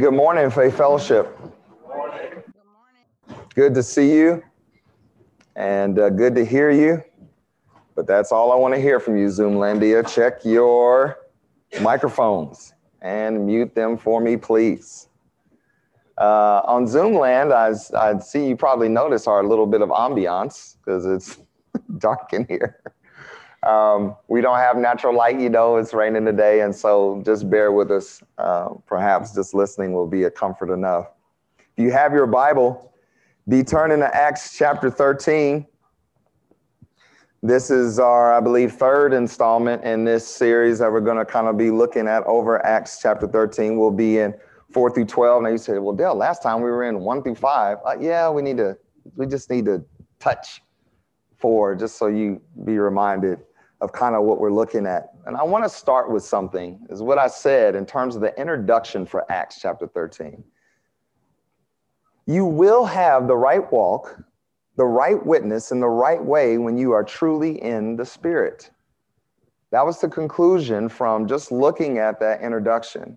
[0.00, 1.36] Good morning, Faith Fellowship.
[1.38, 2.42] Good morning.
[3.54, 4.42] Good to see you
[5.56, 7.04] and uh, good to hear you.
[7.94, 10.10] But that's all I want to hear from you, Zoomlandia.
[10.10, 11.18] Check your
[11.82, 15.08] microphones and mute them for me, please.
[16.16, 21.04] Uh, on Zoomland, I, I see you probably notice our little bit of ambiance because
[21.04, 21.40] it's
[21.98, 22.80] dark in here.
[23.62, 27.72] Um, we don't have natural light, you know, it's raining today, and so just bear
[27.72, 28.22] with us.
[28.38, 31.08] Uh, perhaps just listening will be a comfort enough.
[31.58, 32.94] If you have your Bible,
[33.48, 35.66] be turning to Acts chapter 13.
[37.42, 41.46] This is our, I believe, third installment in this series that we're going to kind
[41.46, 43.78] of be looking at over Acts chapter 13.
[43.78, 44.34] We'll be in
[44.72, 45.42] 4 through 12.
[45.42, 47.78] Now you say, well, Dale, last time we were in 1 through 5.
[47.84, 48.76] Uh, yeah, we need to,
[49.16, 49.84] we just need to
[50.18, 50.62] touch
[51.38, 53.40] 4 just so you be reminded
[53.80, 55.14] of kind of what we're looking at.
[55.26, 58.38] And I want to start with something, is what I said in terms of the
[58.38, 60.44] introduction for Acts chapter 13.
[62.26, 64.22] You will have the right walk,
[64.76, 68.70] the right witness, in the right way when you are truly in the Spirit.
[69.72, 73.16] That was the conclusion from just looking at that introduction.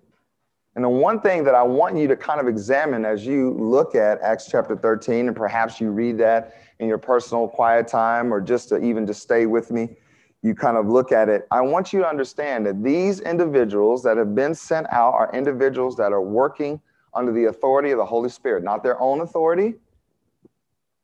[0.76, 3.94] And the one thing that I want you to kind of examine as you look
[3.94, 8.40] at Acts chapter 13, and perhaps you read that in your personal quiet time or
[8.40, 9.96] just to even just stay with me,
[10.44, 14.18] you kind of look at it, I want you to understand that these individuals that
[14.18, 16.78] have been sent out are individuals that are working
[17.14, 19.74] under the authority of the Holy Spirit, not their own authority.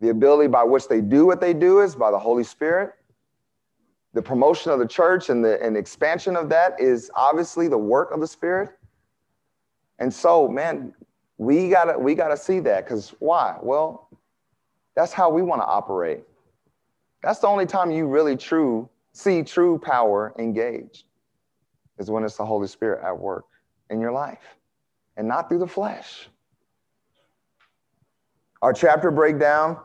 [0.02, 2.92] The ability by which they do what they do is by the Holy Spirit.
[4.12, 8.10] The promotion of the church and the and expansion of that is obviously the work
[8.10, 8.70] of the Spirit.
[10.00, 10.92] And so, man,
[11.38, 13.56] we gotta we gotta see that because why?
[13.62, 14.10] Well,
[14.94, 16.24] that's how we want to operate.
[17.22, 21.04] That's the only time you really true see true power engaged
[21.98, 23.44] is when it's the Holy Spirit at work
[23.90, 24.56] in your life
[25.16, 26.28] and not through the flesh.
[28.62, 29.78] Our chapter breakdown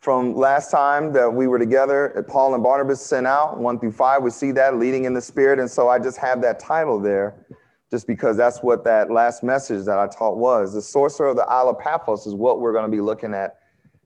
[0.00, 4.22] from last time that we were together, Paul and Barnabas sent out one through five.
[4.22, 5.58] We see that leading in the Spirit.
[5.58, 7.46] And so I just have that title there
[7.90, 10.72] just because that's what that last message that I taught was.
[10.74, 13.58] The sorcerer of the Isle of Paphos is what we're going to be looking at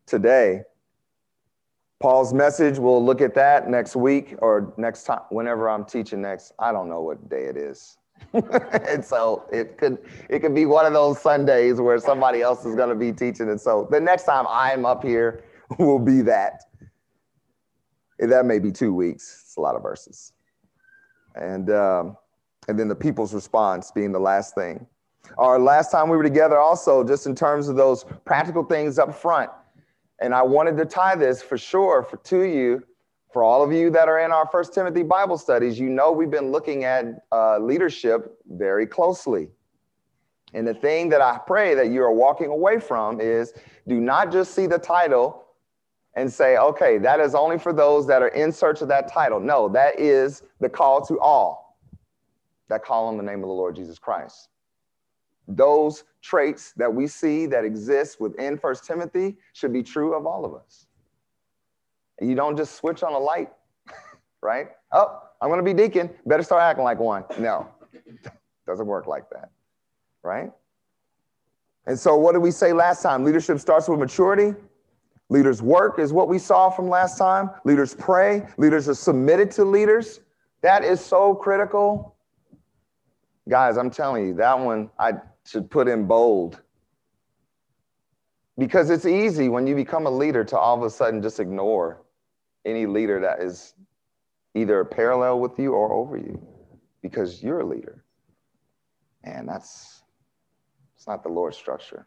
[0.06, 0.62] today.
[2.02, 6.52] Paul's message, we'll look at that next week or next time, whenever I'm teaching next.
[6.58, 7.96] I don't know what day it is.
[8.32, 9.98] and so it could
[10.28, 13.50] it could be one of those Sundays where somebody else is going to be teaching.
[13.50, 15.44] And so the next time I'm up here
[15.78, 16.64] will be that.
[18.18, 19.42] And that may be two weeks.
[19.44, 20.32] It's a lot of verses.
[21.36, 22.16] And um,
[22.66, 24.86] and then the people's response being the last thing.
[25.38, 29.14] Our last time we were together, also just in terms of those practical things up
[29.14, 29.50] front
[30.22, 32.84] and I wanted to tie this for sure for to you,
[33.32, 35.78] for all of you that are in our First Timothy Bible studies.
[35.78, 39.48] You know we've been looking at uh, leadership very closely.
[40.54, 43.52] And the thing that I pray that you are walking away from is
[43.88, 45.44] do not just see the title
[46.14, 49.40] and say, okay, that is only for those that are in search of that title.
[49.40, 51.78] No, that is the call to all
[52.68, 54.48] that call on the name of the Lord Jesus Christ
[55.48, 60.44] those traits that we see that exist within First Timothy should be true of all
[60.44, 60.86] of us.
[62.20, 63.50] You don't just switch on a light,
[64.42, 64.68] right?
[64.92, 66.08] Oh, I'm going to be deacon.
[66.24, 67.24] Better start acting like one.
[67.38, 67.68] No,
[68.66, 69.50] doesn't work like that,
[70.22, 70.50] right?
[71.86, 73.24] And so, what did we say last time?
[73.24, 74.54] Leadership starts with maturity.
[75.28, 77.50] Leaders work is what we saw from last time.
[77.64, 78.46] Leaders pray.
[78.58, 80.20] Leaders are submitted to leaders.
[80.60, 82.14] That is so critical.
[83.48, 85.14] Guys, I'm telling you, that one, I
[85.46, 86.60] should put in bold.
[88.58, 92.02] Because it's easy when you become a leader to all of a sudden just ignore
[92.64, 93.74] any leader that is
[94.54, 96.40] either parallel with you or over you
[97.00, 98.04] because you're a leader.
[99.24, 100.02] And that's
[100.94, 102.06] it's not the Lord's structure.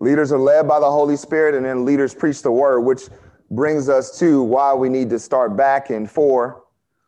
[0.00, 3.04] Leaders are led by the Holy Spirit, and then leaders preach the word, which
[3.50, 6.64] brings us to why we need to start back in four.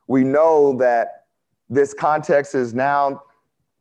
[0.06, 1.26] We know that
[1.68, 3.22] this context is now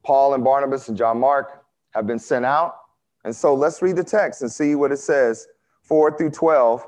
[0.06, 2.78] Paul and Barnabas and John Mark have been sent out.
[3.24, 5.48] And so let's read the text and see what it says
[5.82, 6.86] 4 through 12,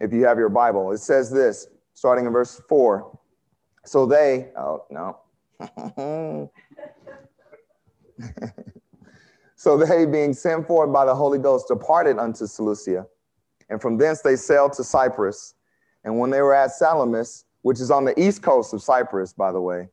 [0.00, 0.92] if you have your Bible.
[0.92, 3.18] It says this, starting in verse 4.
[3.86, 5.18] So they, oh, no.
[9.56, 13.06] so they, being sent forth by the Holy Ghost, departed unto Seleucia.
[13.70, 15.54] And from thence they sailed to Cyprus.
[16.04, 19.52] And when they were at Salamis, which is on the east coast of Cyprus, by
[19.52, 19.88] the way,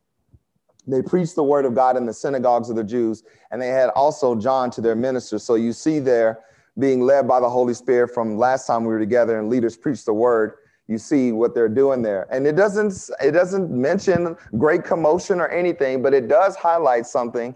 [0.87, 3.89] they preached the word of God in the synagogues of the Jews, and they had
[3.89, 5.37] also John to their minister.
[5.37, 6.39] So you see there
[6.77, 10.05] being led by the Holy Spirit from last time we were together and leaders preached
[10.05, 10.53] the word.
[10.87, 12.27] You see what they're doing there.
[12.31, 17.55] And it doesn't it doesn't mention great commotion or anything, but it does highlight something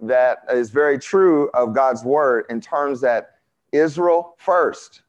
[0.00, 3.36] that is very true of God's word in terms that
[3.72, 5.02] Israel first.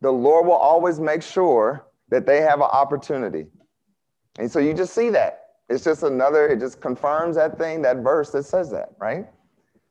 [0.00, 3.46] The Lord will always make sure that they have an opportunity.
[4.38, 5.45] And so you just see that.
[5.68, 9.26] It's just another, it just confirms that thing, that verse that says that, right?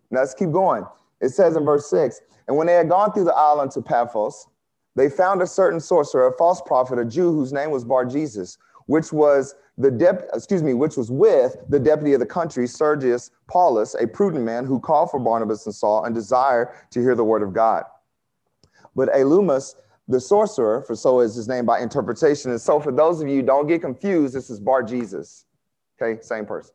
[0.10, 0.86] Now let's keep going.
[1.22, 4.48] It says in verse six, and when they had gone through the island to Paphos,
[4.96, 8.58] they found a certain sorcerer, a false prophet, a Jew whose name was Bar Jesus,
[8.86, 13.32] which was the dep- excuse me, which was with the deputy of the country, Sergius
[13.48, 17.24] Paulus, a prudent man who called for Barnabas and Saul and desired to hear the
[17.24, 17.84] word of God.
[18.96, 19.76] But Elymas,
[20.08, 22.52] the sorcerer, for so is his name by interpretation.
[22.52, 25.45] And so for those of you, don't get confused, this is Bar Jesus.
[26.02, 26.74] Okay, same person.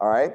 [0.00, 0.34] All right.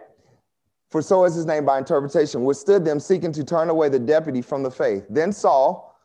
[0.90, 4.44] For so is his name by interpretation, withstood them, seeking to turn away the deputy
[4.44, 5.06] from the faith.
[5.10, 5.98] Then Saul,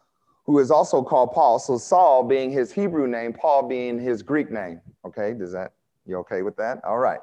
[0.47, 1.59] who is also called Paul.
[1.59, 4.81] So Saul being his Hebrew name, Paul being his Greek name.
[5.05, 5.73] Okay, does that,
[6.07, 6.83] you okay with that?
[6.85, 7.21] All right.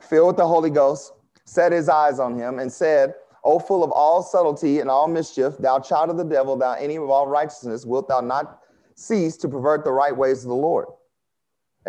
[0.00, 1.12] Filled with the Holy Ghost,
[1.44, 3.14] set his eyes on him and said,
[3.44, 6.96] O full of all subtlety and all mischief, thou child of the devil, thou enemy
[6.96, 8.62] of all righteousness, wilt thou not
[8.96, 10.88] cease to pervert the right ways of the Lord?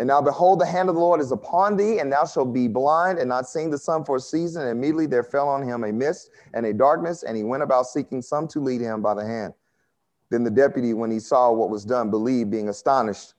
[0.00, 2.68] And now behold, the hand of the Lord is upon thee, and thou shalt be
[2.68, 4.62] blind and not seeing the sun for a season.
[4.62, 7.84] And immediately there fell on him a mist and a darkness, and he went about
[7.84, 9.52] seeking some to lead him by the hand.
[10.30, 13.34] Then the deputy, when he saw what was done, believed, being astonished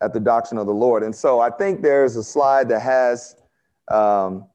[0.00, 1.02] at the doctrine of the Lord.
[1.02, 3.34] And so I think there's a slide that has
[3.90, 4.46] um,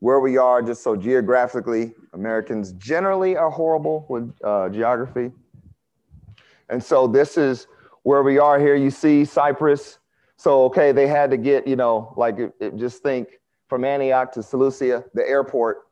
[0.00, 5.30] where we are, just so geographically, Americans generally are horrible with uh, geography.
[6.68, 7.68] And so this is
[8.02, 8.74] where we are here.
[8.74, 9.98] You see Cyprus.
[10.36, 14.32] So, okay, they had to get, you know, like it, it, just think from Antioch
[14.32, 15.88] to Seleucia, the airport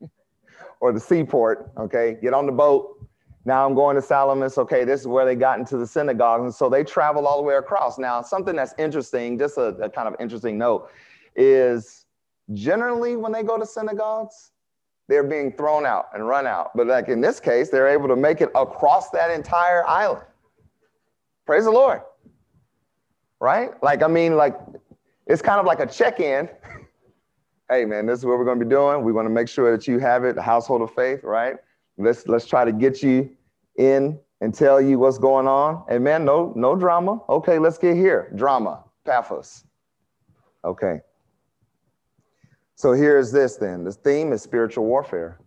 [0.80, 3.06] or the seaport, okay, get on the boat,
[3.44, 4.56] now I'm going to Salamis.
[4.56, 6.42] Okay, this is where they got into the synagogue.
[6.42, 7.98] And so they travel all the way across.
[7.98, 10.90] Now, something that's interesting, just a, a kind of interesting note,
[11.34, 12.06] is
[12.52, 14.52] generally when they go to synagogues,
[15.08, 16.70] they're being thrown out and run out.
[16.76, 20.24] But like in this case, they're able to make it across that entire island.
[21.44, 22.02] Praise the Lord.
[23.42, 23.70] Right?
[23.82, 24.56] Like, I mean, like,
[25.26, 26.48] it's kind of like a check in.
[27.68, 29.02] hey, man, this is what we're going to be doing.
[29.02, 31.56] We want to make sure that you have it, the household of faith, right?
[31.98, 33.28] Let's let's try to get you
[33.78, 35.82] in and tell you what's going on.
[35.88, 37.20] And man, no no drama.
[37.28, 38.32] Okay, let's get here.
[38.36, 39.64] Drama, Paphos.
[40.64, 41.00] Okay.
[42.76, 43.82] So here's this then.
[43.82, 45.40] The theme is spiritual warfare.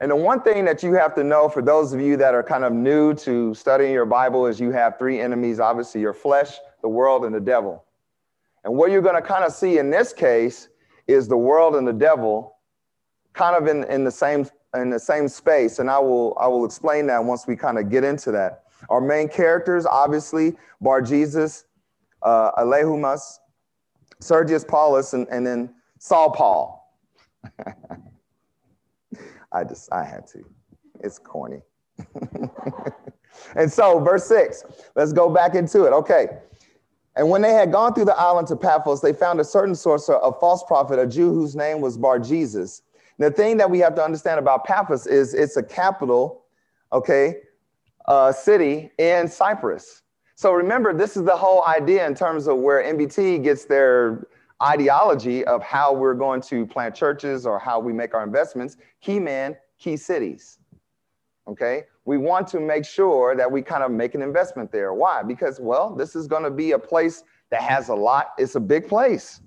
[0.00, 2.42] And the one thing that you have to know for those of you that are
[2.42, 6.56] kind of new to studying your Bible is you have three enemies obviously, your flesh,
[6.80, 7.84] the world, and the devil.
[8.64, 10.68] And what you're going to kind of see in this case
[11.06, 12.56] is the world and the devil
[13.32, 16.64] kind of in, in the same in the same space, and I will I will
[16.64, 18.64] explain that once we kind of get into that.
[18.88, 21.64] Our main characters, obviously, Bar Jesus,
[22.22, 23.38] uh, Alehumas,
[24.20, 26.96] Sergius Paulus, and, and then Saul Paul.
[29.52, 30.44] I just I had to.
[31.00, 31.62] It's corny.
[33.56, 34.64] and so, verse six.
[34.96, 35.92] Let's go back into it.
[35.92, 36.28] Okay.
[37.16, 40.20] And when they had gone through the island to Paphos, they found a certain sorcerer,
[40.22, 42.82] a false prophet, a Jew whose name was Bar Jesus
[43.20, 46.46] the thing that we have to understand about Paphos is it's a capital,
[46.90, 47.36] okay,
[48.08, 50.02] uh, city in Cyprus.
[50.36, 54.26] So remember, this is the whole idea in terms of where NBT gets their
[54.62, 58.76] ideology of how we're going to plant churches or how we make our investments.
[59.00, 60.58] Key man, key cities.
[61.48, 64.94] Okay, we want to make sure that we kind of make an investment there.
[64.94, 65.22] Why?
[65.22, 68.60] Because, well, this is going to be a place that has a lot, it's a
[68.60, 69.40] big place.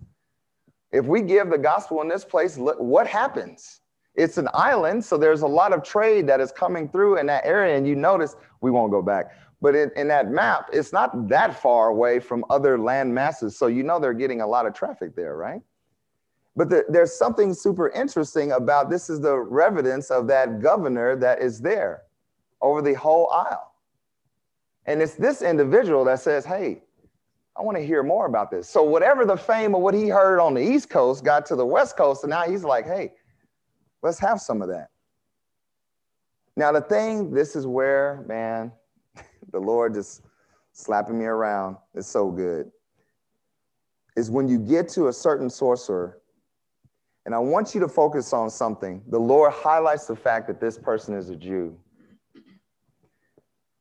[0.92, 3.82] If we give the gospel in this place, what happens?
[4.16, 7.46] It's an island, so there's a lot of trade that is coming through in that
[7.46, 7.76] area.
[7.76, 9.32] And you notice, we won't go back,
[9.64, 13.58] but in, in that map, it's not that far away from other land masses.
[13.58, 15.62] So you know they're getting a lot of traffic there, right?
[16.58, 21.42] But the, there's something super interesting about this is the residence of that governor that
[21.42, 22.04] is there
[22.62, 23.74] over the whole isle.
[24.86, 26.84] And it's this individual that says, hey,
[27.58, 28.68] I want to hear more about this.
[28.68, 31.66] So whatever the fame of what he heard on the East Coast got to the
[31.66, 33.14] West Coast, and now he's like, hey,
[34.02, 34.90] let's have some of that.
[36.58, 38.74] Now the thing, this is where, man,
[39.52, 40.22] the Lord just
[40.72, 41.78] slapping me around.
[41.94, 42.72] It's so good.
[44.16, 46.20] Is when you get to a certain sorcerer,
[47.26, 49.02] and I want you to focus on something.
[49.08, 51.78] The Lord highlights the fact that this person is a Jew.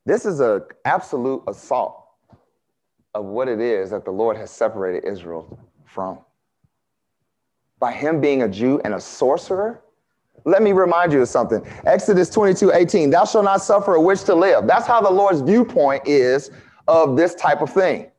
[0.07, 2.03] This is an absolute assault
[3.15, 6.21] of what it is that the Lord has separated Israel from.
[7.79, 9.83] By him being a Jew and a sorcerer,
[10.45, 11.65] let me remind you of something.
[11.87, 14.67] Exodus 22 18, thou shalt not suffer a witch to live.
[14.67, 16.51] That's how the Lord's viewpoint is
[16.89, 18.11] of this type of thing.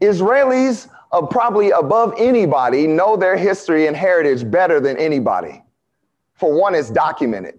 [0.00, 5.62] Israelis uh, probably above anybody, know their history and heritage better than anybody.
[6.34, 7.58] For one, it's documented.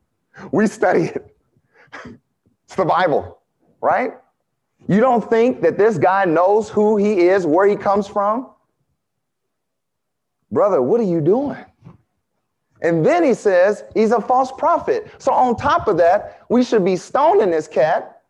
[0.52, 1.36] we study it.
[2.64, 3.40] It's the Bible,
[3.80, 4.12] right?
[4.88, 8.50] You don't think that this guy knows who he is, where he comes from?
[10.50, 11.64] Brother, what are you doing?
[12.82, 15.10] And then he says he's a false prophet.
[15.18, 18.22] So, on top of that, we should be stoning this cat.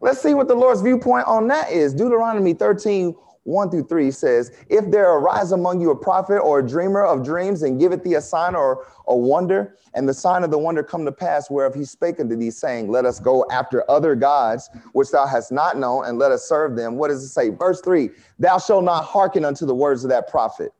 [0.00, 1.94] Let's see what the Lord's viewpoint on that is.
[1.94, 3.14] Deuteronomy 13,
[3.44, 7.24] 1 through 3 says, If there arise among you a prophet or a dreamer of
[7.24, 10.82] dreams, and giveth thee a sign or a wonder, and the sign of the wonder
[10.82, 14.70] come to pass, whereof he spake unto thee, saying, Let us go after other gods,
[14.92, 16.96] which thou hast not known, and let us serve them.
[16.96, 17.50] What does it say?
[17.50, 20.72] Verse 3 Thou shalt not hearken unto the words of that prophet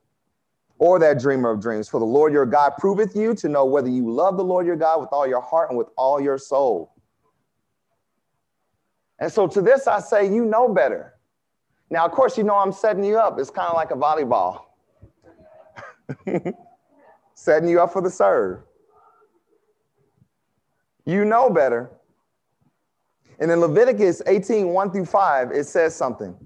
[0.83, 1.89] or that dreamer of dreams.
[1.89, 4.75] For the Lord your God proveth you to know whether you love the Lord your
[4.75, 6.93] God with all your heart and with all your soul.
[9.21, 11.15] And so to this I say, you know better.
[11.89, 13.39] Now, of course, you know I'm setting you up.
[13.39, 14.63] It's kind of like a volleyball.
[17.35, 18.65] setting you up for the serve.
[21.07, 21.93] You know better.
[23.39, 26.37] And in Leviticus 18, 1 through 5, it says something.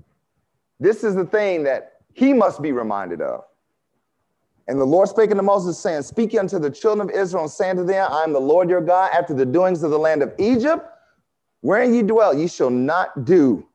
[0.78, 3.44] This is the thing that he must be reminded of.
[4.68, 7.76] And the Lord spake unto Moses, saying, Speak unto the children of Israel, and saying
[7.76, 10.34] to them, I am the Lord your God, after the doings of the land of
[10.38, 10.84] Egypt,
[11.60, 13.66] wherein ye dwell, ye shall not do.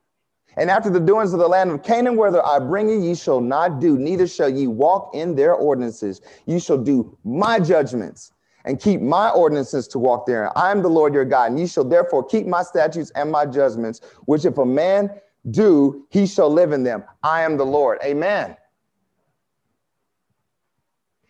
[0.58, 3.40] And after the doings of the land of Canaan, whither I bring you, ye shall
[3.40, 6.22] not do, neither shall ye walk in their ordinances.
[6.46, 8.34] Ye shall do my judgments
[8.66, 10.52] and keep my ordinances to walk therein.
[10.56, 13.46] I am the Lord your God, and ye shall therefore keep my statutes and my
[13.46, 15.10] judgments, which if a man
[15.50, 17.04] do, he shall live in them.
[17.24, 18.00] I am the Lord.
[18.04, 18.56] Amen.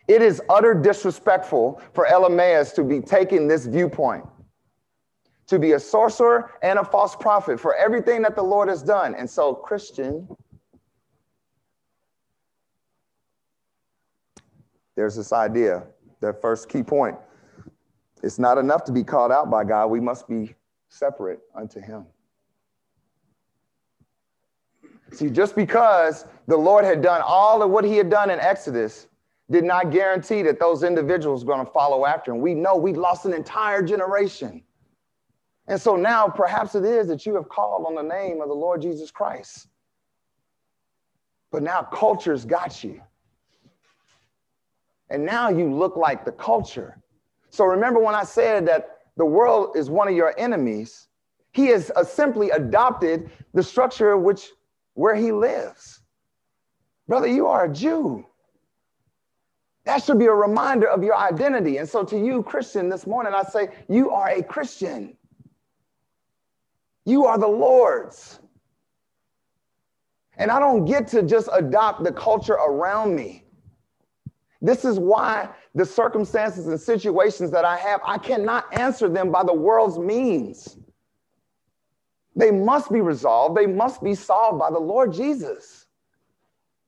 [0.08, 4.24] It is utter disrespectful for Elymas to be taking this viewpoint
[5.52, 9.14] to be a sorcerer and a false prophet for everything that the Lord has done.
[9.14, 10.26] And so, Christian,
[14.96, 15.84] there's this idea,
[16.20, 17.16] that first key point.
[18.22, 20.54] It's not enough to be called out by God, we must be
[20.88, 22.06] separate unto Him.
[25.10, 29.06] See, just because the Lord had done all of what He had done in Exodus
[29.50, 32.40] did not guarantee that those individuals were going to follow after Him.
[32.40, 34.62] We know we lost an entire generation.
[35.68, 38.54] And so now perhaps it is that you have called on the name of the
[38.54, 39.68] Lord Jesus Christ.
[41.50, 43.00] But now culture's got you.
[45.10, 46.98] And now you look like the culture.
[47.50, 51.08] So remember when I said that the world is one of your enemies,
[51.52, 54.48] he has uh, simply adopted the structure which
[54.94, 56.00] where he lives.
[57.06, 58.24] Brother, you are a Jew.
[59.84, 61.78] That should be a reminder of your identity.
[61.78, 65.16] And so to you, Christian, this morning, I say, you are a Christian.
[67.04, 68.38] You are the Lord's.
[70.36, 73.44] And I don't get to just adopt the culture around me.
[74.60, 79.42] This is why the circumstances and situations that I have, I cannot answer them by
[79.42, 80.78] the world's means.
[82.36, 85.81] They must be resolved, they must be solved by the Lord Jesus.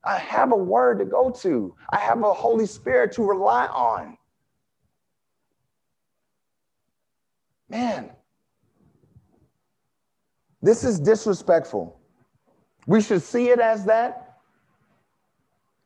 [0.05, 4.17] I have a word to go to, I have a Holy Spirit to rely on.
[7.69, 8.11] Man,
[10.61, 11.99] this is disrespectful.
[12.87, 14.37] We should see it as that.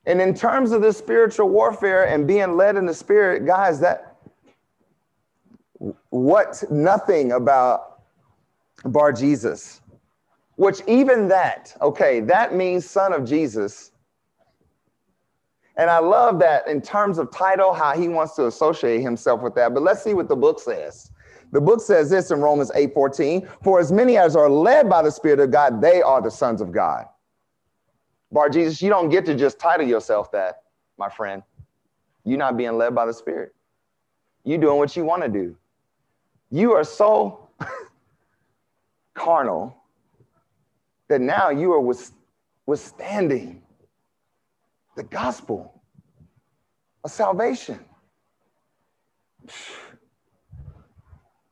[0.05, 4.17] And in terms of the spiritual warfare and being led in the spirit, guys, that
[6.09, 8.01] what nothing about
[8.85, 9.81] Bar Jesus,
[10.55, 13.91] which even that, okay, that means son of Jesus.
[15.79, 19.55] And I love that in terms of title, how he wants to associate himself with
[19.55, 19.73] that.
[19.73, 21.09] But let's see what the book says.
[21.53, 25.01] The book says this in Romans 8 14 For as many as are led by
[25.01, 27.05] the Spirit of God, they are the sons of God.
[28.29, 30.63] Bar Jesus, you don't get to just title yourself that,
[30.97, 31.43] my friend.
[32.25, 33.55] You're not being led by the Spirit.
[34.43, 35.55] You're doing what you want to do.
[36.51, 37.47] You are so
[39.13, 39.77] carnal
[41.07, 41.95] that now you are
[42.65, 43.61] withstanding
[44.99, 45.81] the gospel
[47.05, 47.79] of salvation.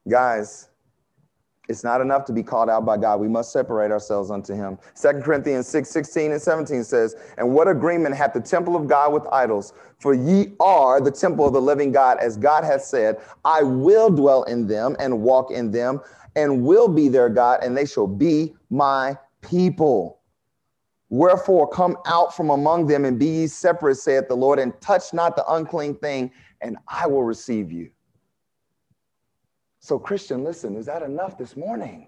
[0.10, 0.68] Guys,
[1.70, 3.22] it's not enough to be called out by God.
[3.22, 4.77] We must separate ourselves unto him.
[4.96, 9.13] Second Corinthians 6, 16 and 17 says, And what agreement hath the temple of God
[9.13, 9.72] with idols?
[10.00, 14.10] For ye are the temple of the living God, as God hath said, I will
[14.10, 16.01] dwell in them and walk in them,
[16.36, 20.17] and will be their God, and they shall be my people.
[21.10, 25.14] Wherefore come out from among them and be ye separate, saith the Lord, and touch
[25.14, 27.90] not the unclean thing, and I will receive you.
[29.80, 32.08] So, Christian, listen, is that enough this morning?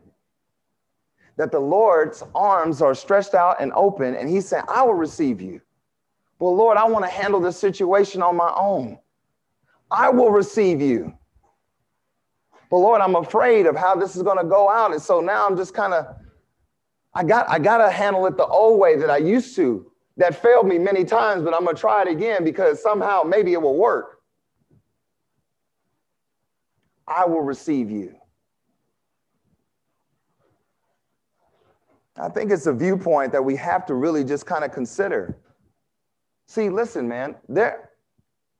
[1.39, 5.39] that the Lord's arms are stretched out and open, and He's saying, I will receive
[5.39, 5.61] you.
[6.37, 8.99] Well, Lord, I want to handle this situation on my own.
[9.89, 11.13] I will receive you.
[12.69, 14.91] But Lord, I'm afraid of how this is going to go out.
[14.91, 16.07] And so now I'm just kind of,
[17.13, 19.91] I got, I got to handle it the old way that I used to.
[20.17, 23.53] That failed me many times, but I'm going to try it again because somehow maybe
[23.53, 24.19] it will work.
[27.07, 28.15] I will receive you.
[32.17, 35.37] I think it's a viewpoint that we have to really just kind of consider.
[36.47, 37.91] See, listen, man, there,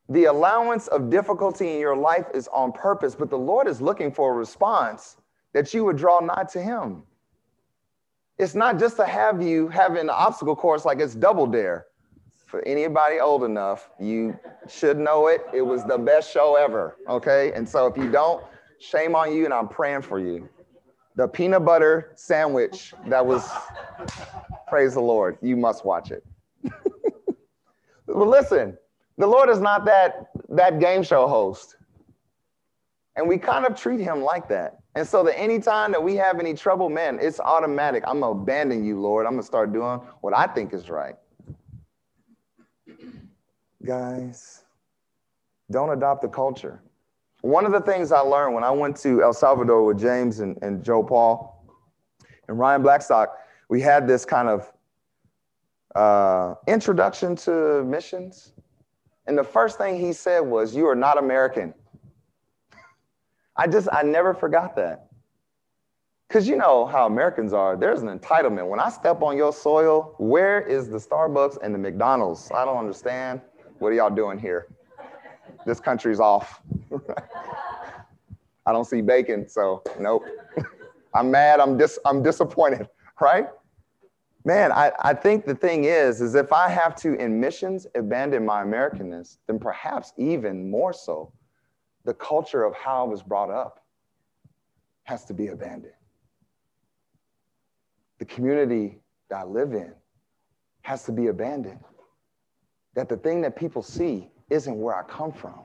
[0.07, 4.11] the allowance of difficulty in your life is on purpose, but the Lord is looking
[4.11, 5.17] for a response
[5.53, 7.03] that you would draw nigh to Him.
[8.39, 11.87] It's not just to have you having an obstacle course like it's double dare.
[12.45, 15.41] For anybody old enough, you should know it.
[15.53, 16.95] It was the best show ever.
[17.07, 17.51] Okay.
[17.53, 18.43] And so if you don't,
[18.79, 20.49] shame on you, and I'm praying for you.
[21.15, 23.47] The peanut butter sandwich that was,
[24.67, 26.25] praise the Lord, you must watch it.
[28.11, 28.75] Well, listen,
[29.19, 31.75] the Lord is not that, that game show host.
[33.15, 34.78] And we kind of treat him like that.
[34.95, 38.03] And so that anytime that we have any trouble, man, it's automatic.
[38.07, 39.25] I'm gonna abandon you, Lord.
[39.25, 41.15] I'm gonna start doing what I think is right.
[43.85, 44.63] Guys,
[45.71, 46.81] don't adopt the culture.
[47.41, 50.57] One of the things I learned when I went to El Salvador with James and,
[50.61, 51.65] and Joe Paul
[52.47, 53.37] and Ryan Blackstock,
[53.69, 54.73] we had this kind of
[55.95, 58.53] uh, introduction to missions.
[59.27, 61.73] And the first thing he said was, You are not American.
[63.59, 65.07] I just, I never forgot that.
[66.29, 68.69] Because you know how Americans are, there's an entitlement.
[68.69, 72.49] When I step on your soil, where is the Starbucks and the McDonald's?
[72.55, 73.41] I don't understand.
[73.79, 74.67] What are y'all doing here?
[75.65, 76.61] This country's off.
[78.65, 80.23] I don't see bacon, so nope.
[81.13, 82.87] I'm mad, I'm, dis- I'm disappointed,
[83.21, 83.47] right?
[84.45, 88.45] Man, I, I think the thing is, is if I have to in missions abandon
[88.45, 91.33] my Americanness, then perhaps even more so,
[92.09, 93.85] the culture of how I was brought up
[95.03, 95.93] has to be abandoned.
[98.17, 98.97] The community
[99.29, 99.93] that I live in
[100.81, 101.81] has to be abandoned.
[102.95, 105.59] That the thing that people see isn't where I come from.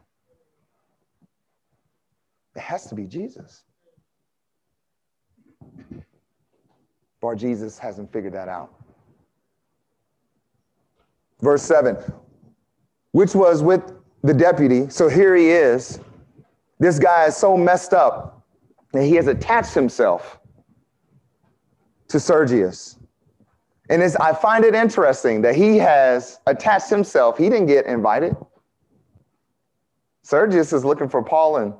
[2.54, 3.62] It has to be Jesus.
[7.22, 8.70] Bar Jesus hasn't figured that out.
[11.40, 11.96] Verse 7,
[13.12, 14.90] which was with the deputy.
[14.90, 16.00] So here he is.
[16.78, 18.44] This guy is so messed up
[18.92, 20.38] that he has attached himself
[22.08, 22.98] to Sergius.
[23.90, 27.36] And I find it interesting that he has attached himself.
[27.36, 28.36] He didn't get invited.
[30.22, 31.74] Sergius is looking for Paul and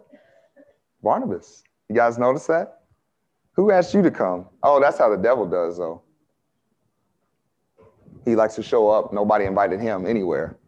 [1.02, 1.62] Barnabas.
[1.88, 2.80] You guys notice that?
[3.52, 4.46] Who asked you to come?
[4.62, 6.02] Oh, that's how the devil does, though.
[8.24, 9.12] He likes to show up.
[9.12, 10.59] Nobody invited him anywhere.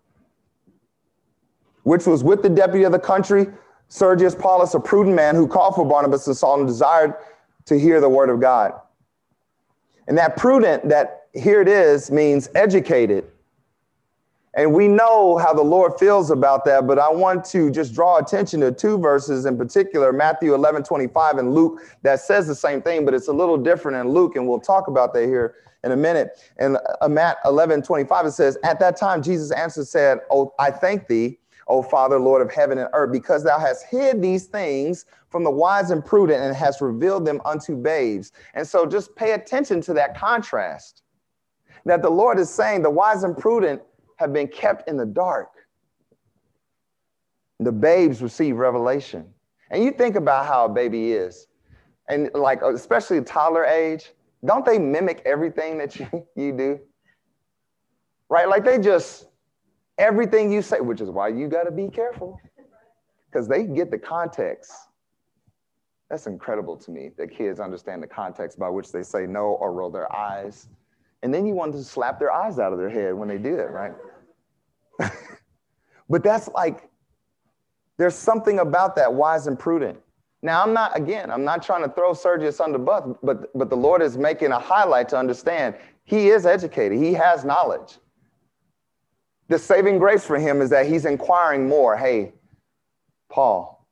[1.82, 3.46] Which was with the deputy of the country,
[3.88, 7.14] Sergius Paulus, a prudent man who called for Barnabas and Saul and desired
[7.66, 8.72] to hear the word of God.
[10.08, 13.24] And that prudent, that here it is, means educated.
[14.54, 18.16] And we know how the Lord feels about that, but I want to just draw
[18.16, 22.80] attention to two verses in particular, Matthew 11, 25 and Luke, that says the same
[22.80, 25.92] thing, but it's a little different in Luke, and we'll talk about that here in
[25.92, 26.38] a minute.
[26.56, 30.70] And uh, Matt 11, 25, it says, At that time, Jesus answered, said, Oh, I
[30.70, 35.04] thank thee, O Father, Lord of heaven and earth, because thou hast hid these things
[35.30, 38.32] from the wise and prudent and hast revealed them unto babes.
[38.54, 41.02] And so just pay attention to that contrast
[41.84, 43.82] that the Lord is saying the wise and prudent
[44.16, 45.50] have been kept in the dark.
[47.60, 49.26] The babes receive revelation.
[49.70, 51.48] And you think about how a baby is,
[52.08, 54.12] and like, especially a toddler age,
[54.44, 56.80] don't they mimic everything that you, you do?
[58.28, 58.48] Right?
[58.48, 59.26] Like they just,
[59.98, 62.40] everything you say, which is why you got to be careful
[63.30, 64.72] because they get the context.
[66.08, 69.72] That's incredible to me that kids understand the context by which they say no or
[69.72, 70.68] roll their eyes.
[71.22, 73.56] And then you want to slap their eyes out of their head when they do
[73.56, 73.92] it, right?
[76.08, 76.88] but that's like,
[77.96, 79.98] there's something about that wise and prudent.
[80.42, 83.68] Now, I'm not, again, I'm not trying to throw Sergius under the bus, but, but
[83.68, 87.98] the Lord is making a highlight to understand he is educated, he has knowledge.
[89.48, 91.96] The saving grace for him is that he's inquiring more.
[91.96, 92.32] Hey,
[93.30, 93.86] Paul,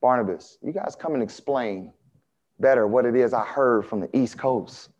[0.00, 1.92] Barnabas, you guys come and explain
[2.60, 4.90] better what it is I heard from the East Coast.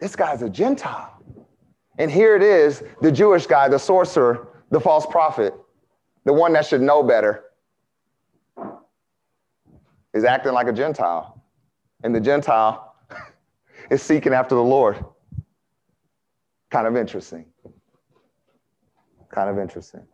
[0.00, 1.10] This guy's a Gentile.
[1.98, 5.54] And here it is the Jewish guy, the sorcerer, the false prophet,
[6.24, 7.44] the one that should know better,
[10.12, 11.42] is acting like a Gentile.
[12.02, 12.96] And the Gentile
[13.90, 15.04] is seeking after the Lord.
[16.70, 17.46] Kind of interesting.
[19.34, 20.06] Kind of interesting.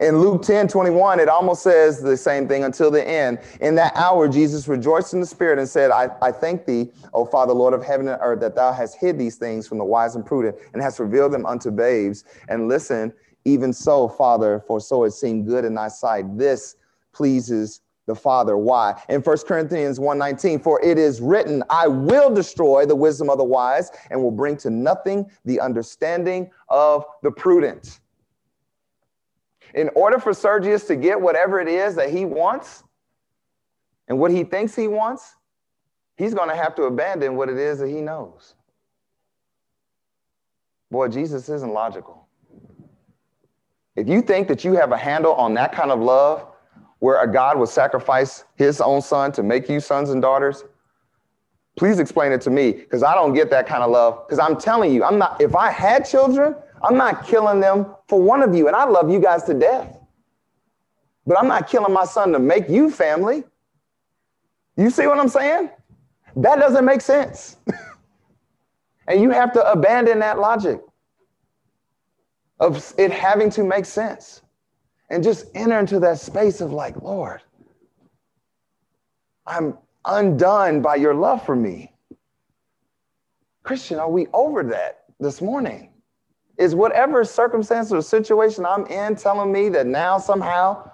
[0.00, 3.40] In Luke 10 21, it almost says the same thing until the end.
[3.60, 7.26] In that hour, Jesus rejoiced in the Spirit and said, I, I thank thee, O
[7.26, 10.14] Father, Lord of heaven and earth, that thou hast hid these things from the wise
[10.14, 12.24] and prudent and hast revealed them unto babes.
[12.48, 13.12] And listen,
[13.44, 16.38] even so, Father, for so it seemed good in thy sight.
[16.38, 16.76] This
[17.12, 18.56] pleases the Father.
[18.56, 18.98] Why?
[19.10, 23.44] In 1 Corinthians 1:19, for it is written, I will destroy the wisdom of the
[23.44, 28.00] wise and will bring to nothing the understanding of the prudent.
[29.74, 32.84] In order for Sergius to get whatever it is that he wants
[34.08, 35.36] and what he thinks he wants,
[36.16, 38.54] he's going to have to abandon what it is that he knows.
[40.90, 42.26] Boy, Jesus isn't logical.
[43.94, 46.46] If you think that you have a handle on that kind of love,
[47.00, 50.64] where a God would sacrifice his own son to make you sons and daughters,
[51.76, 54.26] please explain it to me because I don't get that kind of love.
[54.26, 58.20] Because I'm telling you, I'm not, if I had children, I'm not killing them for
[58.20, 58.66] one of you.
[58.66, 59.96] And I love you guys to death.
[61.26, 63.44] But I'm not killing my son to make you family.
[64.76, 65.70] You see what I'm saying?
[66.36, 67.56] That doesn't make sense.
[69.08, 70.80] and you have to abandon that logic
[72.60, 74.42] of it having to make sense
[75.10, 77.42] and just enter into that space of like, Lord,
[79.46, 81.92] I'm undone by your love for me.
[83.62, 85.87] Christian, are we over that this morning?
[86.58, 90.90] Is whatever circumstance or situation I'm in telling me that now somehow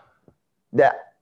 [0.74, 1.14] that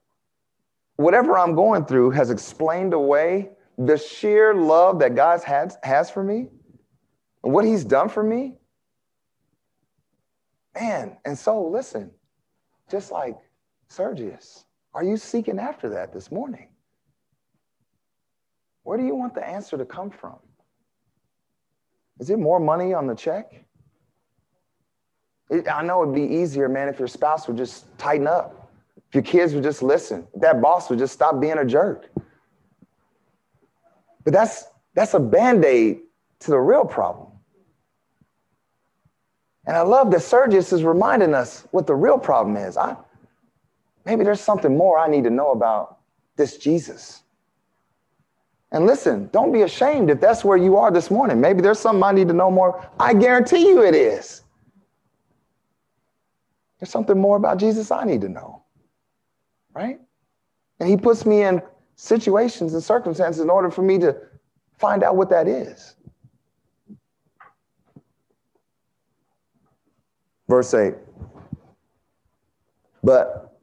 [0.97, 6.25] whatever I'm going through has explained away the sheer love that God has, has for
[6.25, 6.49] me
[7.45, 8.57] and what he's done for me?
[10.75, 12.11] Man, and so listen,
[12.91, 13.37] just like
[13.89, 16.69] Sergius, are you seeking after that this morning?
[18.85, 20.37] Where do you want the answer to come from?
[22.19, 23.65] Is it more money on the check?
[25.53, 28.73] It, I know it'd be easier, man, if your spouse would just tighten up,
[29.09, 32.11] if your kids would just listen, if that boss would just stop being a jerk.
[34.25, 36.01] But that's that's a band-aid
[36.41, 37.29] to the real problem.
[39.67, 42.77] And I love that Sergius is reminding us what the real problem is.
[42.77, 42.97] I,
[44.07, 45.99] maybe there's something more I need to know about
[46.37, 47.23] this Jesus.
[48.71, 51.41] And listen, don't be ashamed if that's where you are this morning.
[51.41, 52.89] Maybe there's something I need to know more.
[52.99, 54.42] I guarantee you it is.
[56.83, 58.65] There's something more about Jesus I need to know,
[59.73, 60.01] right?
[60.81, 61.63] And he puts me in
[61.95, 64.17] situations and circumstances in order for me to
[64.81, 65.95] find out what that is.
[70.49, 70.95] Verse 8.
[73.05, 73.57] But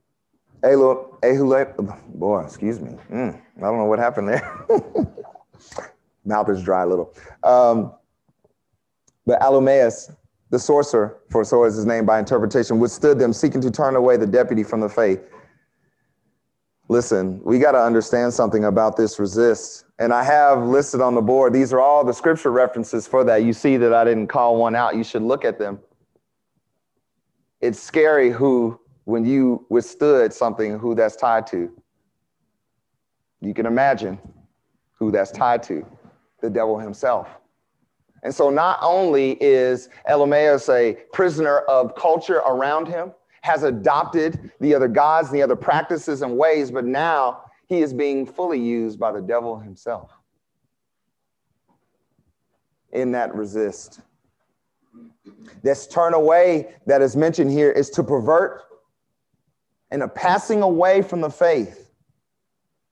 [0.63, 1.75] Ahulep,
[2.13, 2.91] boy, excuse me.
[3.12, 4.65] Mm, I don't know what happened there.
[6.23, 7.13] Mouth is dry a little.
[7.43, 7.91] Um,
[9.25, 10.10] but Alumaeus
[10.49, 14.17] the sorcerer, for so is his name by interpretation, withstood them, seeking to turn away
[14.17, 15.21] the deputy from the faith.
[16.88, 19.85] Listen, we got to understand something about this resist.
[19.99, 23.43] And I have listed on the board, these are all the scripture references for that.
[23.43, 24.95] You see that I didn't call one out.
[24.95, 25.79] You should look at them.
[27.62, 31.69] It's scary who, when you withstood something, who that's tied to.
[33.41, 34.17] You can imagine
[34.93, 35.85] who that's tied to
[36.41, 37.27] the devil himself.
[38.23, 44.75] And so not only is Elymaeus a prisoner of culture around him, has adopted the
[44.75, 48.99] other gods, and the other practices and ways, but now he is being fully used
[48.99, 50.12] by the devil himself.
[52.91, 54.01] In that resist.
[55.62, 58.63] This turn away that is mentioned here is to pervert
[59.91, 61.91] and a passing away from the faith.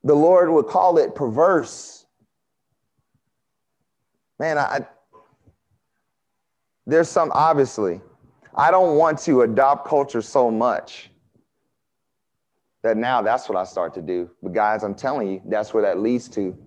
[0.04, 2.06] The Lord would call it perverse.
[4.40, 4.86] Man, I,
[6.88, 8.02] there's some, obviously,
[8.56, 11.12] I don't want to adopt culture so much
[12.82, 14.32] that now that's what I start to do.
[14.42, 16.58] But guys, I'm telling you, that's where that leads to.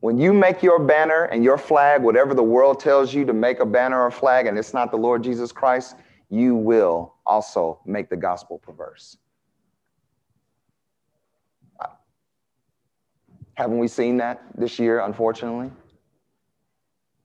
[0.00, 3.60] When you make your banner and your flag, whatever the world tells you to make
[3.60, 5.96] a banner or flag, and it's not the Lord Jesus Christ,
[6.28, 9.16] you will also make the gospel perverse.
[13.54, 15.70] Haven't we seen that this year, unfortunately?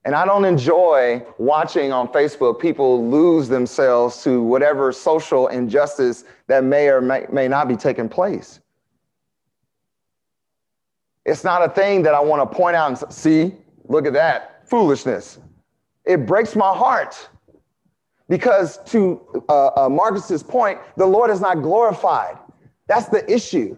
[0.04, 6.64] And I don't enjoy watching on Facebook people lose themselves to whatever social injustice that
[6.64, 8.60] may or may, may not be taking place.
[11.26, 13.54] It's not a thing that I want to point out and see,
[13.88, 15.38] look at that foolishness.
[16.06, 17.28] It breaks my heart
[18.28, 22.38] because, to uh, uh, Marcus's point, the Lord is not glorified.
[22.86, 23.76] That's the issue.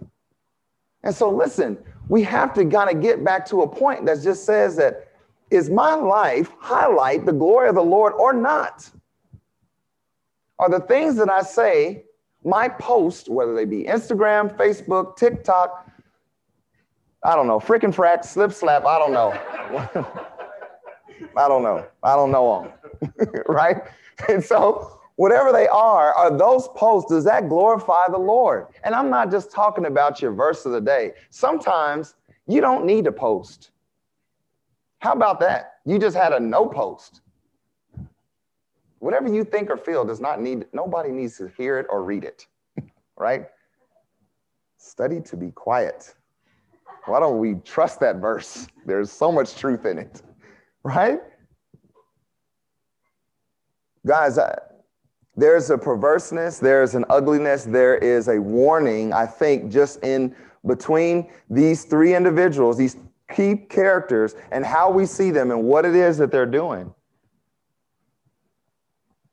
[1.03, 4.45] And so, listen, we have to kind of get back to a point that just
[4.45, 5.09] says that
[5.53, 8.88] is my life highlight the glory of the Lord or not?
[10.59, 12.05] Are the things that I say,
[12.45, 15.88] my post, whether they be Instagram, Facebook, TikTok,
[17.23, 19.33] I don't know, frickin' frack, slip slap, I don't know.
[21.37, 21.87] I don't know.
[22.03, 23.12] I don't know them.
[23.47, 23.77] right?
[24.29, 28.67] And so, whatever they are, are those posts, does that glorify the Lord?
[28.85, 31.12] And I'm not just talking about your verse of the day.
[31.31, 32.15] Sometimes
[32.47, 33.72] you don't need to post.
[35.03, 35.79] How about that?
[35.85, 37.23] You just had a no post.
[39.01, 42.23] Whatever you think or feel does not need, nobody needs to hear it or read
[42.23, 42.47] it,
[43.17, 43.47] right?
[44.77, 46.15] Study to be quiet.
[47.07, 48.69] Why don't we trust that verse?
[48.87, 50.23] There's so much truth in it,
[50.85, 51.19] right?
[54.07, 54.57] Guys, I,
[55.35, 61.29] there's a perverseness, there's an ugliness, there is a warning, I think, just in between
[61.51, 62.99] these three individuals, these
[63.33, 66.95] key characters, and how we see them and what it is that they're doing.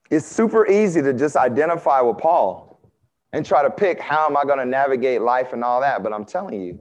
[0.09, 2.81] It's super easy to just identify with Paul
[3.31, 6.01] and try to pick how am I going to navigate life and all that.
[6.01, 6.79] But I'm telling you,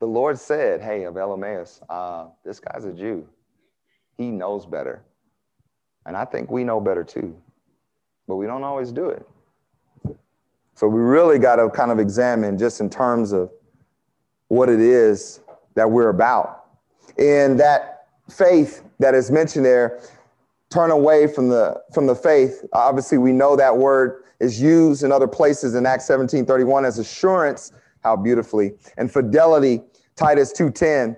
[0.00, 3.28] the Lord said, Hey, of Elemaeus, uh, this guy's a Jew.
[4.16, 5.04] He knows better.
[6.06, 7.36] And I think we know better too,
[8.26, 9.26] but we don't always do it.
[10.74, 13.50] So we really got to kind of examine just in terms of
[14.48, 15.40] what it is
[15.74, 16.66] that we're about.
[17.18, 20.00] And that faith that is mentioned there,
[20.70, 22.64] turn away from the from the faith.
[22.72, 26.98] Obviously, we know that word is used in other places in Acts 17, 31 as
[26.98, 29.82] assurance, how beautifully, and fidelity,
[30.16, 31.16] Titus 2:10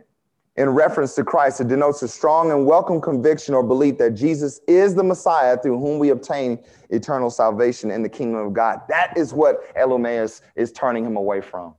[0.56, 4.60] in reference to Christ, it denotes a strong and welcome conviction or belief that Jesus
[4.66, 6.58] is the Messiah through whom we obtain
[6.88, 8.80] eternal salvation in the kingdom of God.
[8.88, 11.74] That is what Elemaeus is turning him away from.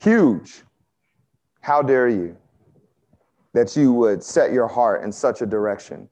[0.00, 0.62] Huge.
[1.60, 2.36] How dare you
[3.52, 6.08] that you would set your heart in such a direction?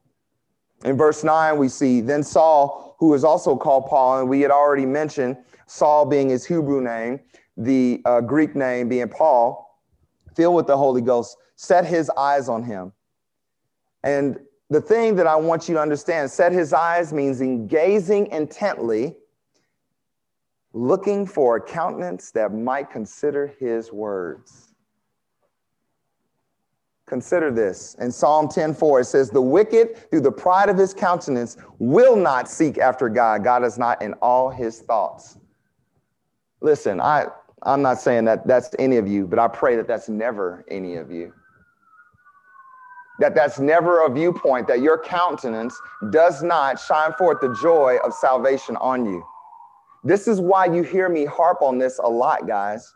[0.84, 4.50] In verse 9, we see then Saul, who is also called Paul, and we had
[4.50, 7.20] already mentioned Saul being his Hebrew name,
[7.56, 9.64] the uh, Greek name being Paul
[10.34, 12.92] filled with the Holy Ghost, set his eyes on him.
[14.02, 14.38] And
[14.70, 19.16] the thing that I want you to understand set his eyes means in gazing intently,
[20.74, 24.74] looking for a countenance that might consider his words.
[27.06, 27.94] Consider this.
[28.00, 32.48] In Psalm 10:4, it says, The wicked, through the pride of his countenance, will not
[32.48, 33.44] seek after God.
[33.44, 35.38] God is not in all his thoughts.
[36.60, 37.26] Listen, I
[37.62, 40.96] I'm not saying that that's any of you, but I pray that that's never any
[40.96, 41.32] of you.
[43.20, 45.78] That that's never a viewpoint, that your countenance
[46.10, 49.24] does not shine forth the joy of salvation on you.
[50.04, 52.92] This is why you hear me harp on this a lot, guys.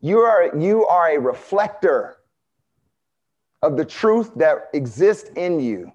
[0.00, 2.16] You are, you are a reflector
[3.60, 5.92] of the truth that exists in you.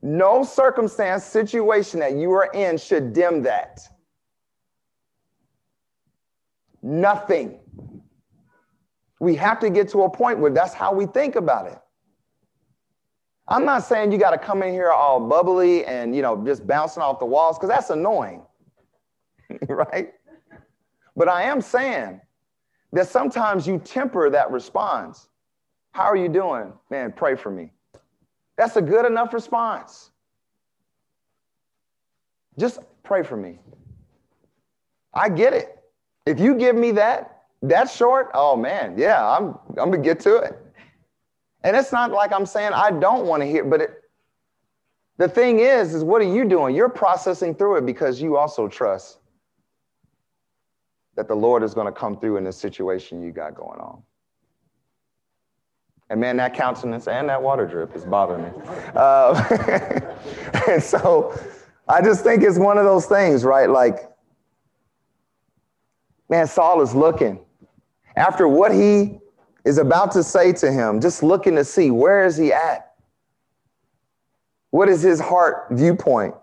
[0.00, 3.80] No circumstance, situation that you are in should dim that.
[6.82, 7.58] Nothing.
[9.18, 11.78] We have to get to a point where that's how we think about it.
[13.48, 16.66] I'm not saying you got to come in here all bubbly and, you know, just
[16.66, 18.42] bouncing off the walls because that's annoying.
[19.68, 20.12] right?
[21.14, 22.20] But I am saying
[22.92, 25.28] that sometimes you temper that response.
[25.92, 26.72] How are you doing?
[26.90, 27.72] Man, pray for me.
[28.56, 30.10] That's a good enough response.
[32.58, 33.60] Just pray for me.
[35.14, 35.78] I get it.
[36.26, 40.36] If you give me that, that short, oh man, yeah, I'm, I'm gonna get to
[40.36, 40.65] it.
[41.66, 44.02] And it's not like I'm saying I don't want to hear, but it,
[45.18, 46.76] the thing is, is what are you doing?
[46.76, 49.18] You're processing through it because you also trust
[51.16, 54.00] that the Lord is going to come through in the situation you got going on.
[56.08, 58.50] And man, that countenance and that water drip is bothering me.
[58.94, 60.04] Uh,
[60.68, 61.36] and so
[61.88, 63.68] I just think it's one of those things, right?
[63.68, 64.08] Like,
[66.28, 67.40] Man, Saul is looking.
[68.16, 69.18] After what he
[69.66, 72.94] is about to say to him, just looking to see where is he at?
[74.70, 76.34] What is his heart viewpoint?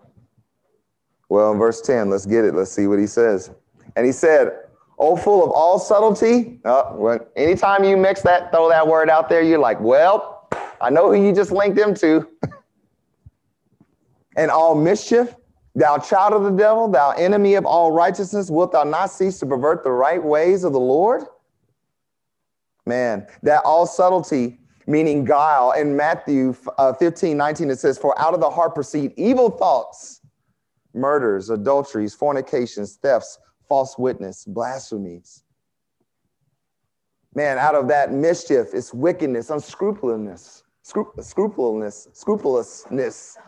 [1.28, 2.54] Well, in verse 10, let's get it.
[2.54, 3.50] Let's see what he says.
[3.96, 4.60] And he said,
[4.96, 6.60] Oh, full of all subtlety.
[6.64, 10.48] Oh, when, anytime you mix that, throw that word out there, you're like, well,
[10.80, 12.28] I know who you just linked him to.
[14.36, 15.34] and all mischief
[15.76, 19.46] Thou child of the devil, thou enemy of all righteousness, wilt thou not cease to
[19.46, 21.24] pervert the right ways of the Lord?
[22.86, 28.34] Man, that all subtlety, meaning guile, in Matthew uh, 15, 19, it says, For out
[28.34, 30.20] of the heart proceed evil thoughts,
[30.92, 35.44] murders, adulteries, fornications, thefts, false witness, blasphemies.
[37.34, 43.38] Man, out of that mischief, it's wickedness, unscrupulousness, scrupulousness, scrupulousness,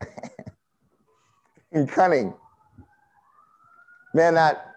[1.72, 2.34] and cunning.
[4.14, 4.71] Man, that,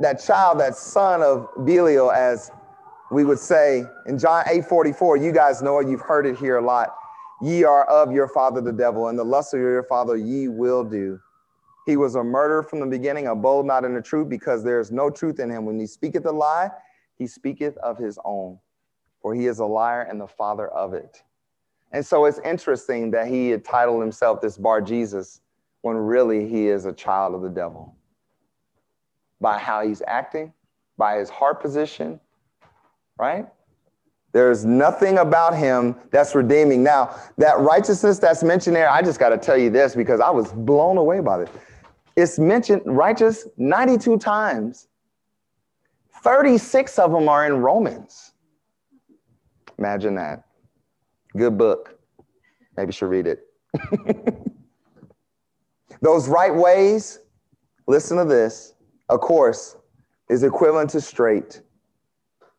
[0.00, 2.50] that child, that son of Belial, as
[3.10, 6.58] we would say in John 8 44, you guys know it, you've heard it here
[6.58, 6.94] a lot.
[7.42, 10.84] Ye are of your father the devil, and the lust of your father ye will
[10.84, 11.20] do.
[11.86, 14.80] He was a murderer from the beginning, a bold not in the truth, because there
[14.80, 15.64] is no truth in him.
[15.64, 16.70] When he speaketh a lie,
[17.16, 18.58] he speaketh of his own,
[19.20, 21.22] for he is a liar and the father of it.
[21.92, 25.40] And so it's interesting that he had titled himself this Bar Jesus
[25.82, 27.94] when really he is a child of the devil.
[29.40, 30.52] By how he's acting,
[30.96, 32.20] by his heart position,
[33.18, 33.46] right?
[34.32, 36.82] There's nothing about him that's redeeming.
[36.82, 40.30] Now, that righteousness that's mentioned there, I just got to tell you this because I
[40.30, 41.50] was blown away by this.
[42.16, 44.88] It's mentioned righteous 92 times.
[46.22, 48.32] 36 of them are in Romans.
[49.78, 50.44] Imagine that.
[51.36, 51.98] Good book.
[52.76, 53.46] Maybe should read it.
[56.02, 57.20] Those right ways,
[57.86, 58.74] listen to this,
[59.08, 59.76] of course,
[60.28, 61.62] is equivalent to straight.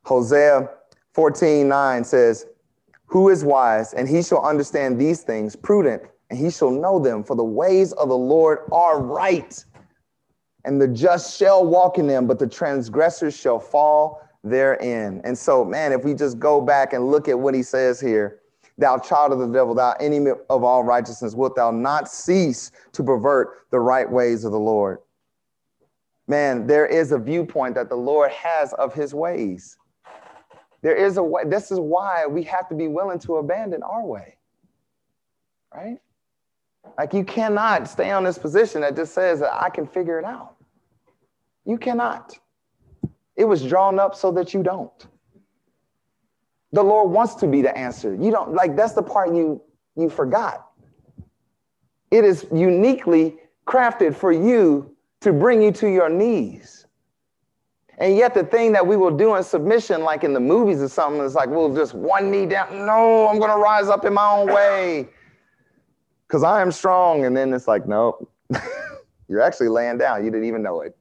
[0.03, 0.69] Hosea
[1.13, 2.45] 14 9 says,
[3.07, 3.93] Who is wise?
[3.93, 7.93] And he shall understand these things, prudent and he shall know them, for the ways
[7.93, 9.63] of the Lord are right,
[10.65, 15.21] and the just shall walk in them, but the transgressors shall fall therein.
[15.23, 18.39] And so, man, if we just go back and look at what he says here,
[18.77, 23.03] thou child of the devil, thou enemy of all righteousness, wilt thou not cease to
[23.03, 24.99] pervert the right ways of the Lord?
[26.27, 29.77] Man, there is a viewpoint that the Lord has of his ways.
[30.81, 31.43] There is a way.
[31.45, 34.37] This is why we have to be willing to abandon our way,
[35.73, 35.97] right?
[36.97, 40.25] Like you cannot stay on this position that just says that I can figure it
[40.25, 40.55] out.
[41.65, 42.37] You cannot.
[43.35, 45.07] It was drawn up so that you don't.
[46.73, 48.13] The Lord wants to be the answer.
[48.13, 49.61] You don't like that's the part you
[49.95, 50.67] you forgot.
[52.11, 56.85] It is uniquely crafted for you to bring you to your knees.
[57.99, 60.87] And yet, the thing that we will do in submission, like in the movies or
[60.87, 62.85] something, is like we'll just one knee down.
[62.85, 65.09] No, I'm going to rise up in my own way
[66.27, 67.25] because I am strong.
[67.25, 68.31] And then it's like, nope,
[69.27, 70.23] you're actually laying down.
[70.23, 70.95] You didn't even know it.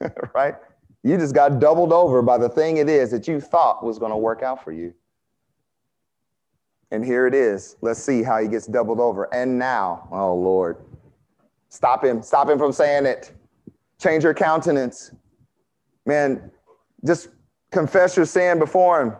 [0.34, 0.54] right?
[1.02, 4.12] You just got doubled over by the thing it is that you thought was going
[4.12, 4.94] to work out for you.
[6.92, 7.76] And here it is.
[7.80, 9.32] Let's see how he gets doubled over.
[9.32, 10.78] And now, oh Lord,
[11.70, 12.22] stop him.
[12.22, 13.32] Stop him from saying it.
[13.98, 15.12] Change your countenance.
[16.04, 16.50] Man,
[17.04, 17.28] just
[17.70, 19.16] confess your sin before him.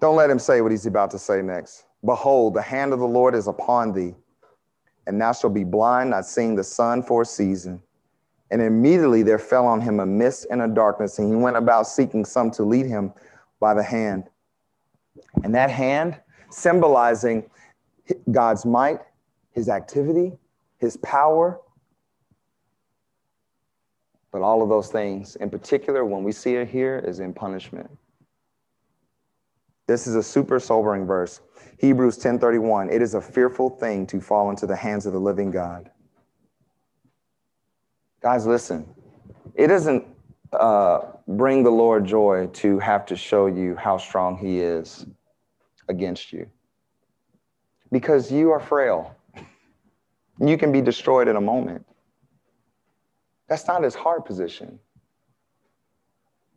[0.00, 1.84] Don't let him say what he's about to say next.
[2.04, 4.14] Behold, the hand of the Lord is upon thee,
[5.06, 7.82] and thou shalt be blind, not seeing the sun for a season.
[8.50, 11.86] And immediately there fell on him a mist and a darkness, and he went about
[11.86, 13.12] seeking some to lead him
[13.60, 14.24] by the hand.
[15.44, 16.18] And that hand
[16.48, 17.48] symbolizing
[18.30, 19.00] God's might,
[19.52, 20.32] his activity,
[20.80, 21.60] his power.
[24.32, 27.90] But all of those things, in particular, when we see it here, is in punishment.
[29.86, 31.40] This is a super sobering verse.
[31.78, 35.50] Hebrews 10:31, it is a fearful thing to fall into the hands of the living
[35.50, 35.90] God.
[38.20, 38.86] Guys, listen.
[39.54, 40.06] It doesn't
[40.52, 45.06] uh, bring the Lord joy to have to show you how strong He is
[45.88, 46.48] against you,
[47.90, 49.16] because you are frail.
[50.40, 51.86] You can be destroyed in a moment.
[53.48, 54.78] That's not His heart position.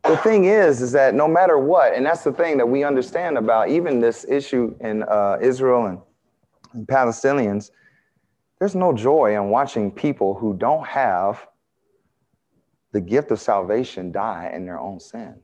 [0.04, 3.38] The thing is, is that no matter what, and that's the thing that we understand
[3.38, 5.98] about even this issue in uh, Israel and,
[6.74, 7.70] and Palestinians,
[8.58, 11.46] there's no joy in watching people who don't have
[12.92, 15.34] the gift of salvation die in their own sin.